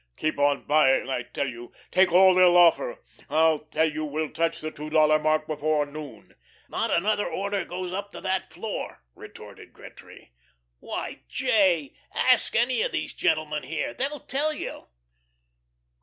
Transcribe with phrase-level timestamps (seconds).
[0.17, 1.71] Keep on buying, I tell you.
[1.91, 3.03] Take all they'll offer.
[3.29, 6.33] I tell you we'll touch the two dollar mark before noon."
[6.67, 10.31] "Not another order goes up to that floor," retorted Gretry.
[10.79, 13.93] "Why, J., ask any of these gentlemen here.
[13.93, 14.87] They'll tell you."